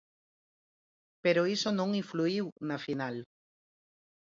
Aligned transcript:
Pero 1.23 1.41
iso 1.55 1.69
non 1.79 1.97
influíu 2.01 2.45
na 2.67 2.77
final. 2.85 3.15